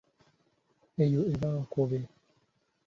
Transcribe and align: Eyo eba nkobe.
Eyo 1.03 1.21
eba 1.33 1.49
nkobe. 1.61 1.99